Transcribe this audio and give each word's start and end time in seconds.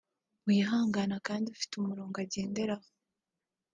wihangana 0.47 1.15
kandi 1.27 1.45
ufite 1.55 1.73
umurongo 1.75 2.15
agenderaho 2.23 2.87